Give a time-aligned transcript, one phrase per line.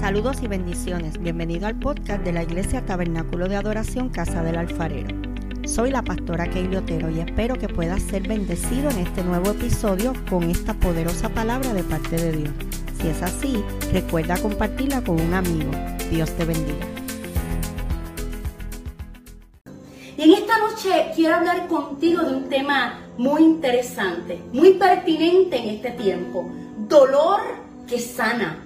[0.00, 1.18] Saludos y bendiciones.
[1.18, 5.08] Bienvenido al podcast de la Iglesia Tabernáculo de Adoración Casa del Alfarero.
[5.64, 10.12] Soy la pastora Keili Otero y espero que puedas ser bendecido en este nuevo episodio
[10.28, 12.50] con esta poderosa palabra de parte de Dios.
[13.00, 15.70] Si es así, recuerda compartirla con un amigo.
[16.10, 16.86] Dios te bendiga.
[20.18, 25.70] Y en esta noche quiero hablar contigo de un tema muy interesante, muy pertinente en
[25.70, 26.48] este tiempo.
[26.86, 27.40] Dolor
[27.88, 28.65] que sana.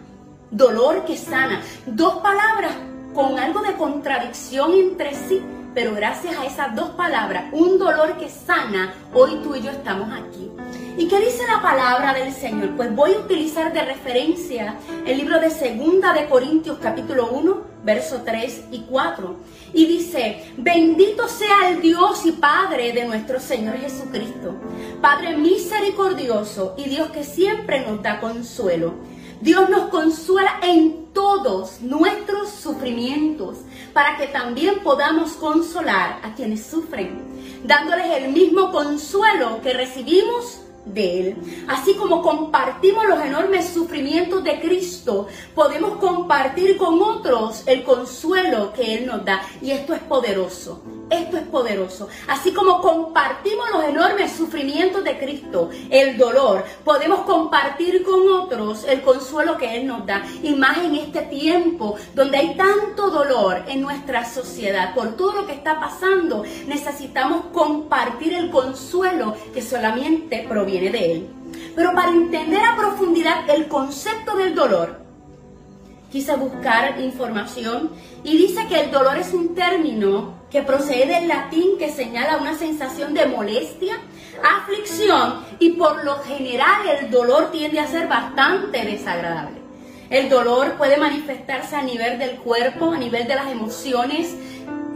[0.50, 1.62] Dolor que sana.
[1.86, 2.72] Dos palabras
[3.14, 5.40] con algo de contradicción entre sí,
[5.74, 10.08] pero gracias a esas dos palabras, un dolor que sana, hoy tú y yo estamos
[10.12, 10.50] aquí.
[10.98, 12.70] ¿Y qué dice la palabra del Señor?
[12.76, 14.74] Pues voy a utilizar de referencia
[15.06, 19.36] el libro de Segunda de Corintios capítulo 1, verso 3 y 4.
[19.72, 24.56] Y dice, bendito sea el Dios y Padre de nuestro Señor Jesucristo,
[25.00, 28.94] Padre misericordioso y Dios que siempre nos da consuelo.
[29.40, 33.56] Dios nos consuela en todos nuestros sufrimientos
[33.94, 37.22] para que también podamos consolar a quienes sufren,
[37.64, 41.36] dándoles el mismo consuelo que recibimos de Él.
[41.68, 48.94] Así como compartimos los enormes sufrimientos de Cristo, podemos compartir con otros el consuelo que
[48.94, 49.40] Él nos da.
[49.62, 50.82] Y esto es poderoso.
[51.10, 52.08] Esto es poderoso.
[52.28, 59.02] Así como compartimos los enormes sufrimientos de Cristo, el dolor, podemos compartir con otros el
[59.02, 60.22] consuelo que Él nos da.
[60.42, 65.46] Y más en este tiempo donde hay tanto dolor en nuestra sociedad por todo lo
[65.46, 71.28] que está pasando, necesitamos compartir el consuelo que solamente proviene de Él.
[71.74, 74.99] Pero para entender a profundidad el concepto del dolor,
[76.10, 77.90] quise buscar información
[78.24, 82.54] y dice que el dolor es un término que procede del latín que señala una
[82.54, 83.98] sensación de molestia,
[84.42, 89.60] aflicción y por lo general el dolor tiende a ser bastante desagradable.
[90.10, 94.34] El dolor puede manifestarse a nivel del cuerpo, a nivel de las emociones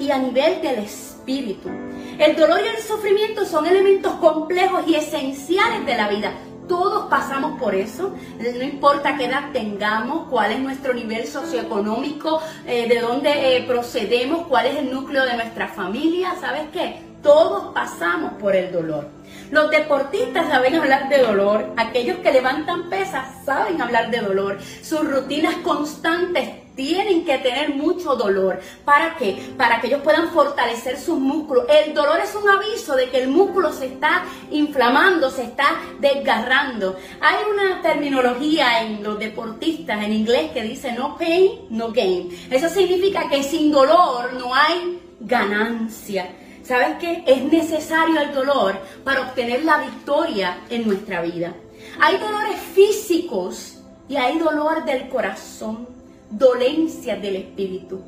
[0.00, 1.70] y a nivel del espíritu.
[2.18, 6.32] El dolor y el sufrimiento son elementos complejos y esenciales de la vida.
[6.68, 12.88] Todos pasamos por eso, no importa qué edad tengamos, cuál es nuestro nivel socioeconómico, eh,
[12.88, 17.02] de dónde eh, procedemos, cuál es el núcleo de nuestra familia, ¿sabes qué?
[17.22, 19.08] Todos pasamos por el dolor.
[19.50, 25.08] Los deportistas saben hablar de dolor, aquellos que levantan pesas saben hablar de dolor, sus
[25.08, 28.60] rutinas constantes tienen que tener mucho dolor.
[28.84, 29.54] ¿Para qué?
[29.56, 31.66] Para que ellos puedan fortalecer sus músculos.
[31.68, 36.96] El dolor es un aviso de que el músculo se está inflamando, se está desgarrando.
[37.20, 42.30] Hay una terminología en los deportistas en inglés que dice no pain, no gain.
[42.50, 46.28] Eso significa que sin dolor no hay ganancia.
[46.62, 47.22] ¿Sabes qué?
[47.26, 51.52] Es necesario el dolor para obtener la victoria en nuestra vida.
[52.00, 55.93] Hay dolores físicos y hay dolor del corazón
[56.30, 58.00] dolencias del Espíritu.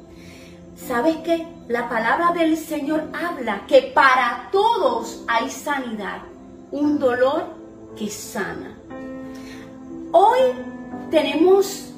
[0.77, 1.47] ¿Sabes qué?
[1.69, 6.19] La palabra del Señor habla que para todos hay sanidad,
[6.71, 7.47] un dolor
[7.97, 8.77] que sana.
[10.12, 10.41] Hoy
[11.10, 11.93] tenemos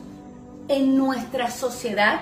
[0.68, 2.20] en nuestra sociedad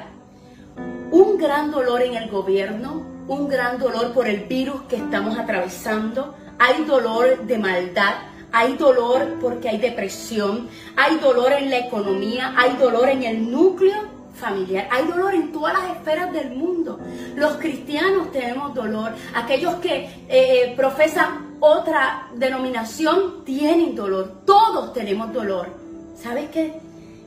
[1.10, 6.34] un gran dolor en el gobierno, un gran dolor por el virus que estamos atravesando,
[6.58, 8.14] hay dolor de maldad,
[8.56, 13.96] hay dolor porque hay depresión, hay dolor en la economía, hay dolor en el núcleo
[14.34, 16.98] familiar, hay dolor en todas las esferas del mundo.
[17.34, 25.68] Los cristianos tenemos dolor, aquellos que eh, profesan otra denominación tienen dolor, todos tenemos dolor.
[26.16, 26.80] ¿Sabes qué?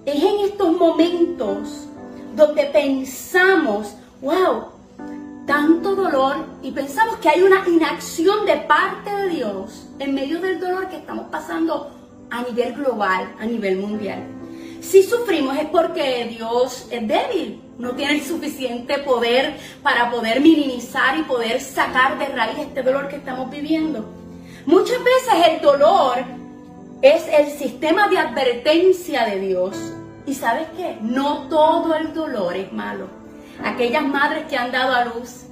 [0.07, 1.87] Es en estos momentos
[2.35, 4.78] donde pensamos, wow,
[5.49, 10.59] tanto dolor y pensamos que hay una inacción de parte de Dios en medio del
[10.59, 11.89] dolor que estamos pasando
[12.29, 14.21] a nivel global, a nivel mundial.
[14.79, 21.17] Si sufrimos es porque Dios es débil, no tiene el suficiente poder para poder minimizar
[21.17, 24.05] y poder sacar de raíz este dolor que estamos viviendo.
[24.67, 26.17] Muchas veces el dolor
[27.01, 29.75] es el sistema de advertencia de Dios.
[30.27, 30.99] Y sabes qué?
[31.01, 33.18] No todo el dolor es malo
[33.63, 35.45] aquellas madres que han dado a luz,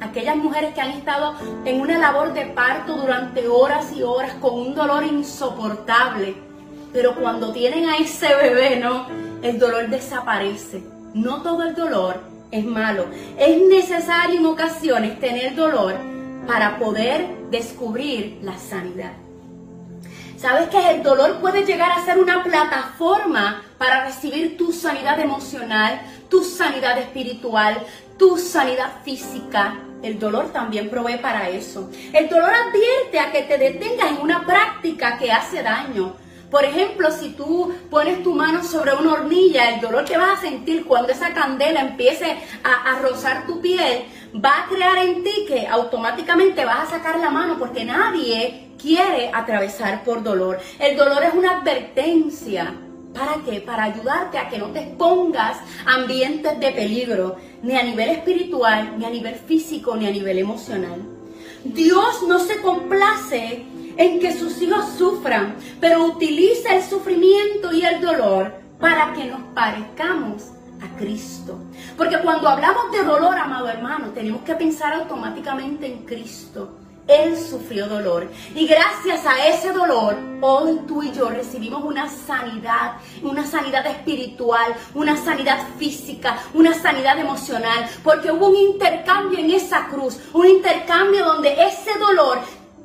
[0.00, 1.34] aquellas mujeres que han estado
[1.64, 6.34] en una labor de parto durante horas y horas con un dolor insoportable,
[6.92, 9.06] pero cuando tienen a ese bebé, no,
[9.42, 10.82] el dolor desaparece.
[11.14, 13.06] No todo el dolor es malo.
[13.38, 15.94] Es necesario en ocasiones tener dolor
[16.46, 19.12] para poder descubrir la sanidad.
[20.42, 26.02] ¿Sabes que el dolor puede llegar a ser una plataforma para recibir tu sanidad emocional,
[26.28, 27.78] tu sanidad espiritual,
[28.18, 29.78] tu sanidad física?
[30.02, 31.88] El dolor también provee para eso.
[32.12, 36.16] El dolor advierte a que te detengas en una práctica que hace daño.
[36.50, 40.42] Por ejemplo, si tú pones tu mano sobre una hornilla, el dolor que vas a
[40.42, 44.06] sentir cuando esa candela empiece a, rozar tu piel,
[44.44, 49.30] va a crear en ti que automáticamente vas a sacar la mano porque nadie quiere
[49.32, 50.58] atravesar por dolor.
[50.78, 52.74] El dolor es una advertencia.
[53.14, 53.60] ¿Para qué?
[53.60, 58.94] Para ayudarte a que no te expongas a ambientes de peligro, ni a nivel espiritual,
[58.98, 61.00] ni a nivel físico, ni a nivel emocional.
[61.62, 63.64] Dios no se complace
[63.96, 69.42] en que sus hijos sufran, pero utiliza el sufrimiento y el dolor para que nos
[69.54, 70.48] parezcamos
[70.80, 71.58] a Cristo.
[71.96, 76.81] Porque cuando hablamos de dolor, amado hermano, tenemos que pensar automáticamente en Cristo.
[77.08, 78.28] Él sufrió dolor.
[78.54, 84.74] Y gracias a ese dolor, hoy tú y yo recibimos una sanidad, una sanidad espiritual,
[84.94, 87.88] una sanidad física, una sanidad emocional.
[88.04, 92.38] Porque hubo un intercambio en esa cruz, un intercambio donde ese dolor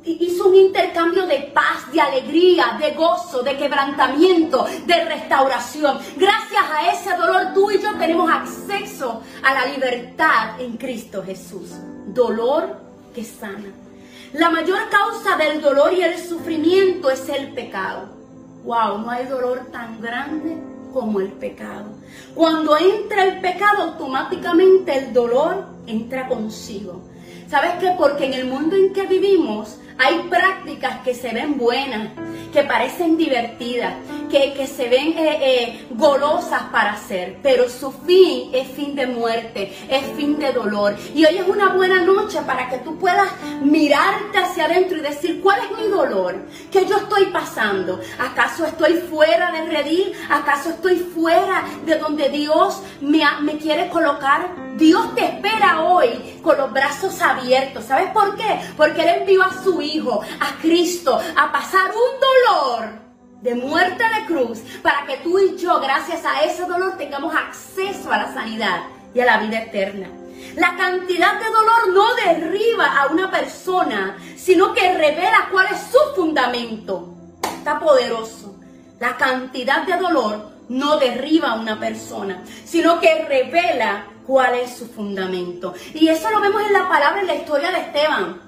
[0.03, 5.99] hizo un intercambio de paz, de alegría, de gozo, de quebrantamiento, de restauración.
[6.15, 11.71] Gracias a ese dolor tú y yo tenemos acceso a la libertad en Cristo Jesús.
[12.07, 12.79] Dolor
[13.13, 13.86] que sana.
[14.33, 18.09] La mayor causa del dolor y el sufrimiento es el pecado.
[18.65, 20.57] Wow, no hay dolor tan grande
[20.94, 21.85] como el pecado.
[22.35, 27.01] Cuando entra el pecado, automáticamente el dolor entra consigo.
[27.47, 27.95] ¿Sabes qué?
[27.97, 32.09] Porque en el mundo en que vivimos, hay prácticas que se ven buenas,
[32.51, 33.94] que parecen divertidas,
[34.29, 39.74] que, se ven eh, eh, golosas para hacer, pero su fin es fin de muerte,
[39.89, 40.95] es fin de dolor.
[41.15, 43.29] Y hoy es una buena noche para que tú puedas
[43.62, 46.35] mirarte hacia adentro y decir, ¿cuál es mi dolor?
[46.71, 48.00] ¿Qué yo estoy pasando?
[48.19, 50.13] ¿Acaso estoy fuera del redil?
[50.30, 54.50] ¿Acaso estoy fuera de donde Dios me, me quiere colocar?
[54.77, 57.85] Dios te espera hoy con los brazos abiertos.
[57.85, 58.59] ¿Sabes por qué?
[58.75, 63.06] Porque Él envió a su Hijo, a Cristo, a pasar un dolor
[63.41, 68.11] de muerte de cruz para que tú y yo, gracias a ese dolor, tengamos acceso
[68.11, 70.09] a la sanidad y a la vida eterna.
[70.55, 76.15] La cantidad de dolor no derriba a una persona, sino que revela cuál es su
[76.15, 77.13] fundamento.
[77.57, 78.55] Está poderoso.
[78.99, 84.87] La cantidad de dolor no derriba a una persona, sino que revela cuál es su
[84.87, 85.73] fundamento.
[85.93, 88.46] Y eso lo vemos en la palabra, en la historia de Esteban.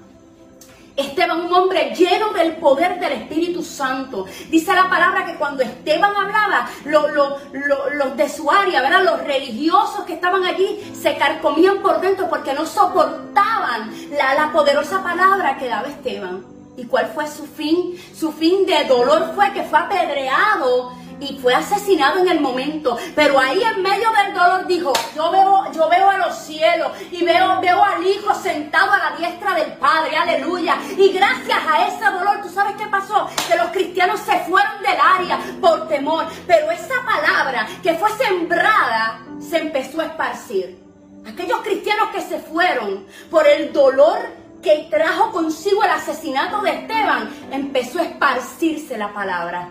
[0.96, 4.26] Esteban, un hombre lleno del poder del Espíritu Santo.
[4.48, 9.04] Dice la palabra que cuando Esteban hablaba, los de su área, ¿verdad?
[9.04, 15.02] los religiosos que estaban allí, se carcomían por dentro porque no soportaban la, la poderosa
[15.02, 16.44] palabra que daba Esteban.
[16.76, 17.96] ¿Y cuál fue su fin?
[18.14, 22.96] Su fin de dolor fue que fue apedreado y fue asesinado en el momento.
[23.14, 27.24] Pero ahí en medio del dolor dijo, yo veo, yo veo a los cielos y
[27.24, 30.76] veo, veo al Hijo sentado a la diestra del Padre, aleluya.
[30.96, 33.28] Y gracias a ese dolor, ¿tú sabes qué pasó?
[33.48, 36.26] Que los cristianos se fueron del área por temor.
[36.46, 40.78] Pero esa palabra que fue sembrada se empezó a esparcir.
[41.26, 44.18] Aquellos cristianos que se fueron por el dolor
[44.62, 49.70] que trajo consigo el asesinato de Esteban, empezó a esparcirse la palabra.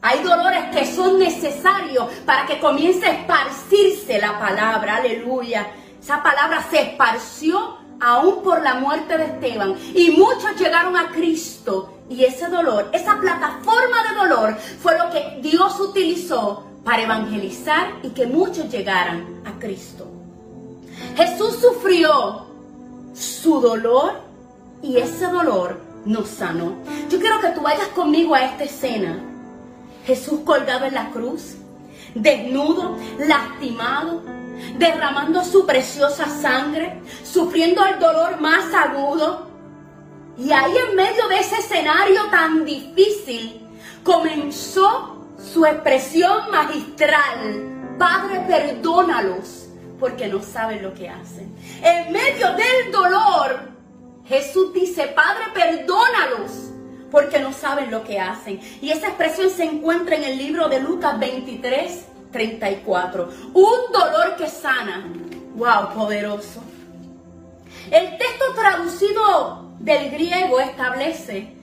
[0.00, 4.96] Hay dolores que son necesarios para que comience a esparcirse la palabra.
[4.96, 5.68] Aleluya.
[6.00, 9.74] Esa palabra se esparció aún por la muerte de Esteban.
[9.94, 11.94] Y muchos llegaron a Cristo.
[12.08, 18.10] Y ese dolor, esa plataforma de dolor fue lo que Dios utilizó para evangelizar y
[18.10, 20.06] que muchos llegaran a Cristo.
[21.16, 22.46] Jesús sufrió
[23.14, 24.20] su dolor
[24.80, 26.76] y ese dolor nos sanó.
[27.10, 29.27] Yo quiero que tú vayas conmigo a esta escena
[30.08, 31.56] Jesús colgado en la cruz,
[32.14, 34.22] desnudo, lastimado,
[34.78, 39.50] derramando su preciosa sangre, sufriendo el dolor más agudo.
[40.38, 43.60] Y ahí en medio de ese escenario tan difícil
[44.02, 47.96] comenzó su expresión magistral.
[47.98, 49.68] Padre, perdónalos
[50.00, 51.54] porque no saben lo que hacen.
[51.82, 53.60] En medio del dolor,
[54.24, 56.68] Jesús dice, Padre, perdónalos
[57.10, 58.60] porque no saben lo que hacen.
[58.80, 63.28] Y esa expresión se encuentra en el libro de Lucas 23, 34.
[63.54, 65.10] Un dolor que sana.
[65.54, 65.94] ¡Wow!
[65.94, 66.62] Poderoso.
[67.90, 71.54] El texto traducido del griego establece,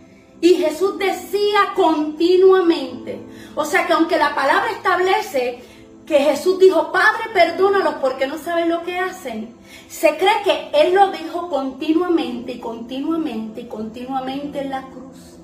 [0.41, 3.19] y Jesús decía continuamente,
[3.55, 5.63] o sea que aunque la palabra establece
[6.05, 9.55] que Jesús dijo, Padre, perdónalos porque no saben lo que hacen,
[9.87, 15.34] se cree que Él lo dijo continuamente y continuamente y continuamente en la cruz.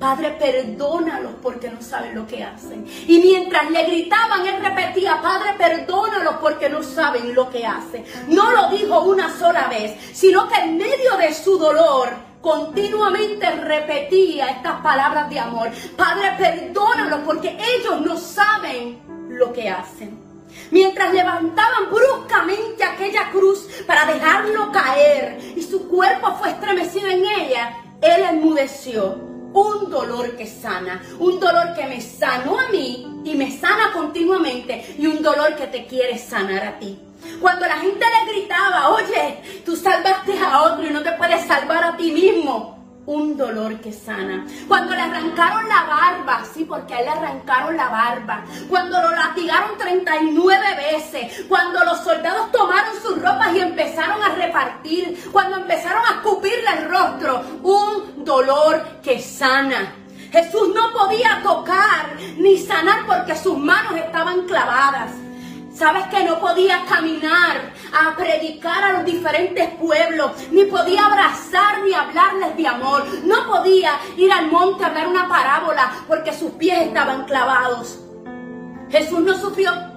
[0.00, 2.86] Padre, perdónalos porque no saben lo que hacen.
[3.06, 8.06] Y mientras le gritaban, él repetía, Padre, perdónalos porque no saben lo que hacen.
[8.28, 12.08] No lo dijo una sola vez, sino que en medio de su dolor,
[12.40, 15.70] continuamente repetía estas palabras de amor.
[15.98, 20.18] Padre, perdónalo porque ellos no saben lo que hacen.
[20.70, 27.76] Mientras levantaban bruscamente aquella cruz para dejarlo caer y su cuerpo fue estremecido en ella,
[28.00, 29.29] él enmudeció.
[29.52, 34.94] Un dolor que sana, un dolor que me sanó a mí y me sana continuamente
[34.98, 36.98] y un dolor que te quiere sanar a ti.
[37.40, 41.84] Cuando la gente le gritaba, oye, tú salvaste a otro y no te puedes salvar
[41.84, 42.78] a ti mismo.
[43.06, 44.46] Un dolor que sana.
[44.68, 48.44] Cuando le arrancaron la barba, sí, porque a él le arrancaron la barba.
[48.68, 51.44] Cuando lo latigaron 39 veces.
[51.48, 55.28] Cuando los soldados tomaron sus ropas y empezaron a repartir.
[55.32, 57.42] Cuando empezaron a escupirle el rostro.
[57.62, 59.92] Un dolor que sana.
[60.30, 65.10] Jesús no podía tocar ni sanar porque sus manos estaban clavadas.
[65.74, 71.92] Sabes que no podía caminar a predicar a los diferentes pueblos, ni podía abrazar ni
[71.92, 73.04] hablarles de amor.
[73.24, 77.98] No podía ir al monte a hablar una parábola porque sus pies estaban clavados.
[78.90, 79.89] Jesús no sufrió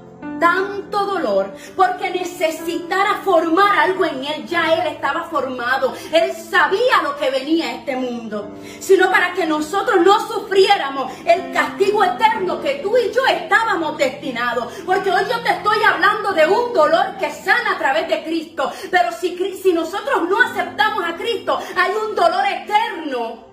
[0.44, 4.46] tanto dolor porque necesitara formar algo en él.
[4.46, 5.94] Ya él estaba formado.
[6.12, 8.52] Él sabía lo que venía a este mundo.
[8.82, 14.74] Sino para que nosotros no sufriéramos el castigo eterno que tú y yo estábamos destinados.
[14.86, 18.70] Porque hoy yo te estoy hablando de un dolor que sana a través de Cristo.
[18.92, 23.48] Pero si, si nosotros no aceptamos a Cristo, hay un dolor eterno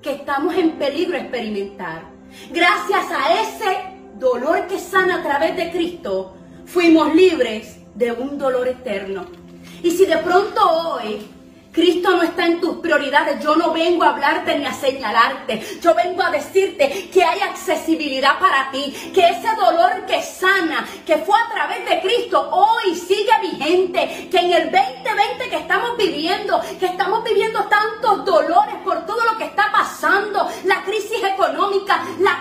[0.00, 2.10] que estamos en peligro de experimentar.
[2.50, 3.91] Gracias a ese
[4.22, 9.26] dolor que sana a través de Cristo, fuimos libres de un dolor eterno.
[9.82, 11.26] Y si de pronto hoy
[11.72, 13.42] Cristo no está en tus prioridades.
[13.42, 15.78] Yo no vengo a hablarte ni a señalarte.
[15.80, 18.92] Yo vengo a decirte que hay accesibilidad para ti.
[19.14, 24.28] Que ese dolor que sana, que fue a través de Cristo, hoy sigue vigente.
[24.30, 29.38] Que en el 2020 que estamos viviendo, que estamos viviendo tantos dolores por todo lo
[29.38, 32.31] que está pasando, la crisis económica, la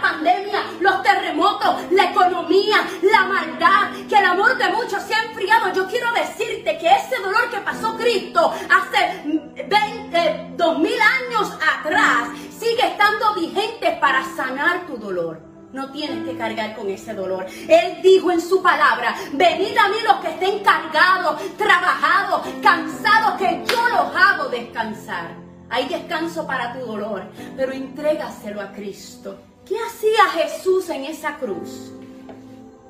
[1.92, 5.74] la economía, la maldad, que el amor de muchos se ha enfriado.
[5.74, 12.88] Yo quiero decirte que ese dolor que pasó Cristo hace 20, 2000 años atrás sigue
[12.88, 15.42] estando vigente para sanar tu dolor.
[15.74, 17.46] No tienes que cargar con ese dolor.
[17.68, 23.64] Él dijo en su palabra, venid a mí los que estén cargados, trabajados, cansados, que
[23.66, 25.36] yo los hago descansar.
[25.70, 27.24] Hay descanso para tu dolor,
[27.56, 29.40] pero entrégaselo a Cristo.
[29.72, 31.94] ¿Qué hacía Jesús en esa cruz?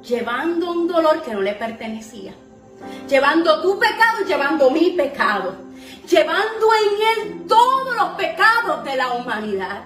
[0.02, 2.34] Llevando un dolor que no le pertenecía.
[3.08, 5.54] Llevando tu pecado llevando mi pecado
[6.10, 9.84] llevando en él todos los pecados de la humanidad.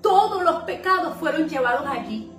[0.00, 2.32] Todos los pecados fueron llevados allí.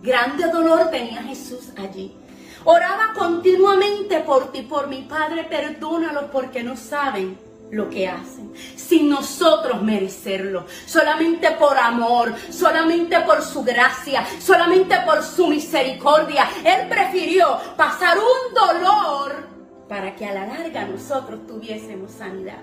[0.00, 2.16] Grande dolor tenía Jesús allí.
[2.64, 7.38] Oraba continuamente por ti, por mi Padre, perdónalos porque no saben
[7.70, 15.22] lo que hacen, sin nosotros merecerlo, solamente por amor, solamente por su gracia, solamente por
[15.22, 16.48] su misericordia.
[16.64, 19.48] Él prefirió pasar un dolor
[19.88, 22.62] para que a la larga nosotros tuviésemos sanidad.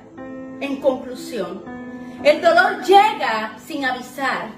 [0.59, 1.63] En conclusión,
[2.23, 4.49] el dolor llega sin avisar,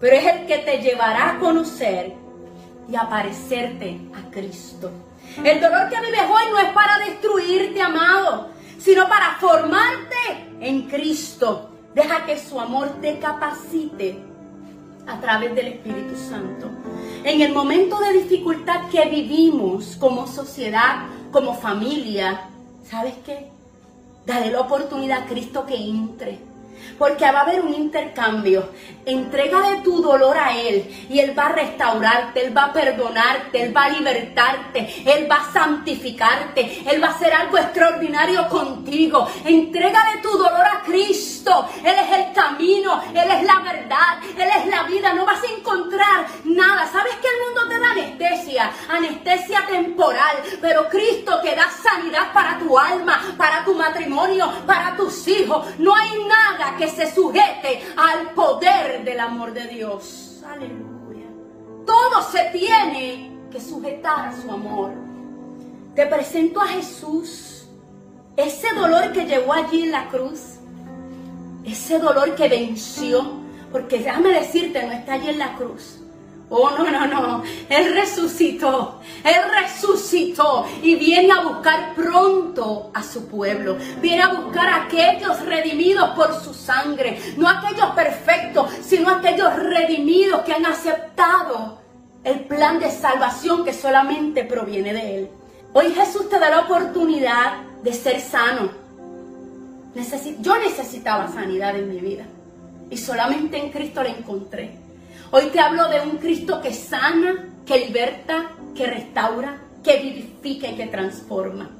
[0.00, 2.14] pero es el que te llevará a conocer
[2.88, 4.90] y a parecerte a Cristo.
[5.42, 8.50] El dolor que vives hoy no es para destruirte, amado,
[8.86, 10.14] sino para formarte
[10.60, 11.70] en Cristo.
[11.92, 14.16] Deja que su amor te capacite
[15.08, 16.68] a través del Espíritu Santo.
[17.24, 21.00] En el momento de dificultad que vivimos como sociedad,
[21.32, 22.42] como familia,
[22.88, 23.48] ¿sabes qué?
[24.24, 26.38] Dale la oportunidad a Cristo que entre
[26.98, 28.70] porque va a haber un intercambio.
[29.04, 33.76] Entrégale tu dolor a Él y Él va a restaurarte, Él va a perdonarte, Él
[33.76, 39.28] va a libertarte, Él va a santificarte, Él va a hacer algo extraordinario contigo.
[39.44, 41.68] Entrégale tu dolor a Cristo.
[41.84, 45.12] Él es el camino, Él es la verdad, Él es la vida.
[45.12, 46.86] No vas a encontrar nada.
[46.90, 48.70] ¿Sabes que el mundo te da anestesia?
[48.88, 55.28] Anestesia temporal, pero Cristo te da sanidad para tu alma, para tu matrimonio, para tus
[55.28, 55.66] hijos.
[55.78, 60.42] No hay nada que se sujete al poder del amor de Dios.
[60.48, 61.26] Aleluya.
[61.84, 64.92] Todo se tiene que sujetar a su amor.
[65.94, 67.66] Te presento a Jesús.
[68.36, 70.58] Ese dolor que llegó allí en la cruz.
[71.64, 73.44] Ese dolor que venció.
[73.72, 76.00] Porque déjame decirte, no está allí en la cruz
[76.48, 77.42] Oh, no, no, no.
[77.68, 79.00] Él resucitó.
[79.24, 83.76] Él resucitó y viene a buscar pronto a su pueblo.
[84.00, 87.20] Viene a buscar a aquellos redimidos por su sangre.
[87.36, 91.80] No aquellos perfectos, sino aquellos redimidos que han aceptado
[92.22, 95.30] el plan de salvación que solamente proviene de Él.
[95.72, 98.70] Hoy Jesús te da la oportunidad de ser sano.
[100.40, 102.24] yo necesitaba sanidad en mi vida
[102.88, 104.85] y solamente en Cristo la encontré.
[105.32, 110.76] Hoy te hablo de un Cristo que sana, que liberta, que restaura, que vivifica y
[110.76, 111.70] que transforma.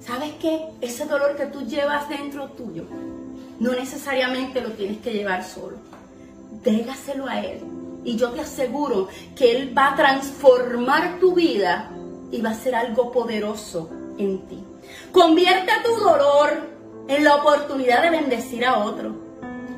[0.00, 0.66] ¿Sabes qué?
[0.82, 2.84] Ese dolor que tú llevas dentro tuyo,
[3.60, 5.78] no necesariamente lo tienes que llevar solo.
[6.62, 7.60] Dégaselo a Él.
[8.04, 11.90] Y yo te aseguro que Él va a transformar tu vida
[12.30, 14.62] y va a ser algo poderoso en ti.
[15.12, 16.68] Convierte tu dolor
[17.08, 19.21] en la oportunidad de bendecir a otro.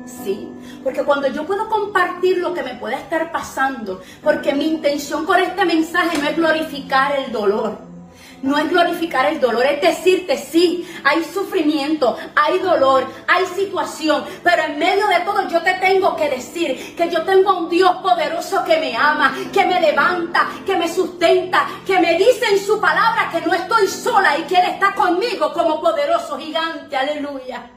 [0.05, 0.49] Sí,
[0.83, 5.39] porque cuando yo puedo compartir lo que me puede estar pasando, porque mi intención con
[5.39, 7.79] este mensaje no es glorificar el dolor,
[8.43, 14.63] no es glorificar el dolor, es decirte, sí, hay sufrimiento, hay dolor, hay situación, pero
[14.63, 17.95] en medio de todo yo te tengo que decir que yo tengo a un Dios
[18.03, 22.79] poderoso que me ama, que me levanta, que me sustenta, que me dice en su
[22.79, 27.74] palabra que no estoy sola y que Él está conmigo como poderoso gigante, aleluya.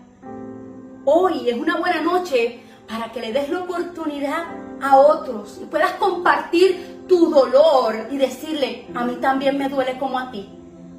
[1.11, 4.45] Hoy es una buena noche para que le des la oportunidad
[4.83, 10.19] a otros y puedas compartir tu dolor y decirle, a mí también me duele como
[10.19, 10.51] a ti.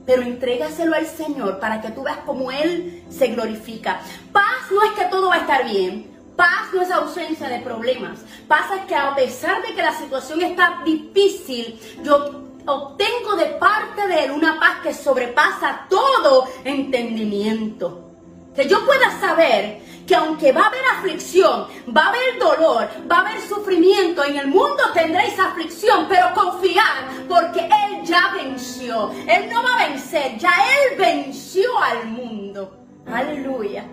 [0.07, 3.99] Pero entrégaselo al Señor para que tú veas cómo Él se glorifica.
[4.31, 6.09] Paz no es que todo va a estar bien.
[6.35, 8.21] Paz no es ausencia de problemas.
[8.47, 14.07] Paz es que a pesar de que la situación está difícil, yo obtengo de parte
[14.07, 18.07] de Él una paz que sobrepasa todo entendimiento.
[18.55, 23.17] Que yo pueda saber que aunque va a haber aflicción, va a haber dolor, va
[23.17, 29.11] a haber sufrimiento, en el mundo tendréis aflicción, pero confiar, porque Él ya venció.
[29.27, 32.75] Él no va a vencer, ya Él venció al mundo.
[33.05, 33.85] Aleluya.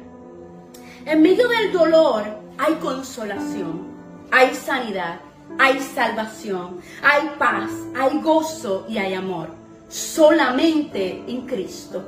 [1.05, 2.25] En medio del dolor
[2.57, 3.87] hay consolación,
[4.31, 5.21] hay sanidad,
[5.59, 9.51] hay salvación, hay paz, hay gozo y hay amor.
[9.91, 12.03] Solamente en Cristo,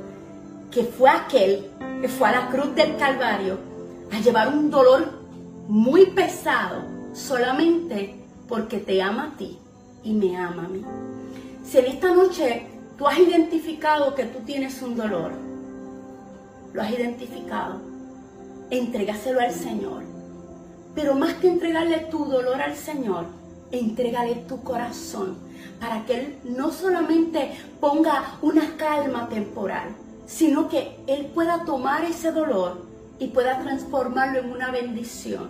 [0.71, 1.69] que fue aquel
[2.01, 3.68] que fue a la cruz del Calvario
[4.11, 5.19] a llevar un dolor
[5.67, 8.15] muy pesado solamente
[8.47, 9.59] porque te ama a ti
[10.03, 10.83] y me ama a mí.
[11.63, 12.65] Si en esta noche
[12.97, 15.31] tú has identificado que tú tienes un dolor,
[16.73, 17.79] lo has identificado,
[18.69, 20.03] entrégaselo al Señor.
[20.95, 23.25] Pero más que entregarle tu dolor al Señor,
[23.71, 25.37] entrégale tu corazón
[25.79, 29.89] para que Él no solamente ponga una calma temporal,
[30.25, 32.88] sino que Él pueda tomar ese dolor
[33.19, 35.49] y pueda transformarlo en una bendición.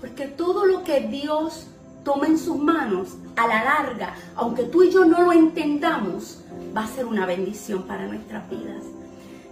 [0.00, 1.68] Porque todo lo que Dios
[2.04, 6.40] toma en sus manos, a la larga, aunque tú y yo no lo entendamos,
[6.76, 8.84] va a ser una bendición para nuestras vidas.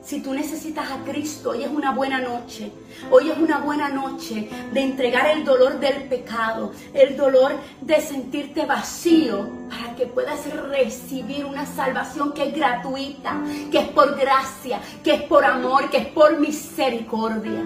[0.03, 2.73] Si tú necesitas a Cristo, hoy es una buena noche.
[3.11, 8.67] Hoy es una buena noche de entregar el dolor del pecado, el dolor de sentirte
[8.67, 15.15] vacío para que puedas recibir una salvación que es gratuita, que es por gracia, que
[15.15, 17.65] es por amor, que es por misericordia.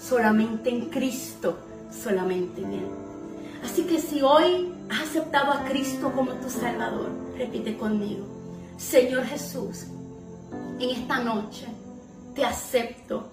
[0.00, 1.58] Solamente en Cristo,
[1.92, 2.86] solamente en Él.
[3.64, 8.24] Así que si hoy has aceptado a Cristo como tu Salvador, repite conmigo,
[8.76, 9.86] Señor Jesús,
[10.78, 11.66] en esta noche
[12.34, 13.28] te acepto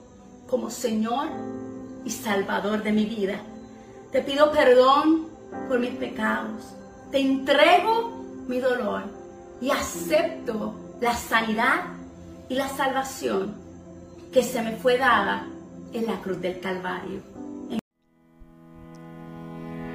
[0.47, 1.27] como Señor
[2.03, 3.39] y Salvador de mi vida.
[4.11, 5.27] Te pido perdón
[5.67, 6.63] por mis pecados.
[7.11, 9.03] Te entrego mi dolor
[9.61, 11.83] y acepto la sanidad
[12.49, 13.55] y la salvación
[14.31, 15.47] que se me fue dada
[15.93, 17.34] en la cruz del Calvario.